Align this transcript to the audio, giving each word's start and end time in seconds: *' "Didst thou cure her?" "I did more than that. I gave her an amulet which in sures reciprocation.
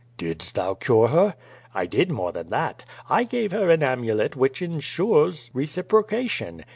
*' 0.13 0.17
"Didst 0.17 0.55
thou 0.55 0.73
cure 0.73 1.09
her?" 1.09 1.35
"I 1.75 1.85
did 1.85 2.11
more 2.11 2.31
than 2.31 2.49
that. 2.49 2.85
I 3.07 3.23
gave 3.23 3.51
her 3.51 3.69
an 3.69 3.83
amulet 3.83 4.35
which 4.35 4.59
in 4.59 4.79
sures 4.79 5.51
reciprocation. 5.53 6.65